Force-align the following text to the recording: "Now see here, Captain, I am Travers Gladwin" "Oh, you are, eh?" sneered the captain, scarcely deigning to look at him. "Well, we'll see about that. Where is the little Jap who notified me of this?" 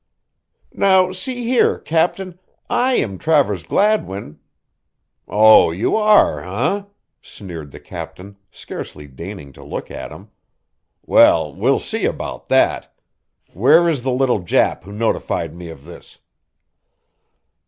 "Now 0.73 1.11
see 1.11 1.43
here, 1.43 1.77
Captain, 1.77 2.39
I 2.71 2.95
am 2.95 3.19
Travers 3.19 3.61
Gladwin" 3.61 4.39
"Oh, 5.27 5.69
you 5.69 5.95
are, 5.95 6.39
eh?" 6.43 6.85
sneered 7.21 7.69
the 7.69 7.79
captain, 7.79 8.37
scarcely 8.49 9.05
deigning 9.05 9.51
to 9.53 9.63
look 9.63 9.91
at 9.91 10.11
him. 10.11 10.31
"Well, 11.05 11.53
we'll 11.53 11.77
see 11.77 12.05
about 12.05 12.49
that. 12.49 12.91
Where 13.53 13.87
is 13.87 14.01
the 14.01 14.09
little 14.11 14.39
Jap 14.39 14.85
who 14.85 14.91
notified 14.91 15.53
me 15.55 15.69
of 15.69 15.85
this?" 15.85 16.17